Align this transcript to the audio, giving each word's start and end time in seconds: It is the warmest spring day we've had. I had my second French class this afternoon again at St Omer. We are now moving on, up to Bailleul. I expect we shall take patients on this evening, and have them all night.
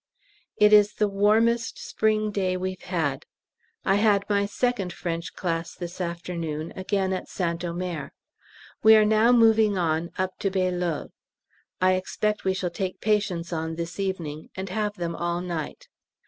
It 0.57 0.73
is 0.73 0.95
the 0.95 1.07
warmest 1.07 1.77
spring 1.77 2.31
day 2.31 2.57
we've 2.57 2.81
had. 2.81 3.27
I 3.85 3.97
had 3.97 4.25
my 4.27 4.47
second 4.47 4.91
French 4.91 5.35
class 5.35 5.75
this 5.75 6.01
afternoon 6.01 6.73
again 6.75 7.13
at 7.13 7.29
St 7.29 7.63
Omer. 7.63 8.11
We 8.81 8.95
are 8.95 9.05
now 9.05 9.31
moving 9.31 9.77
on, 9.77 10.09
up 10.17 10.39
to 10.39 10.49
Bailleul. 10.49 11.11
I 11.79 11.93
expect 11.93 12.45
we 12.45 12.55
shall 12.55 12.71
take 12.71 12.99
patients 12.99 13.53
on 13.53 13.75
this 13.75 13.99
evening, 13.99 14.49
and 14.55 14.69
have 14.69 14.95
them 14.95 15.15
all 15.15 15.39
night. 15.39 15.87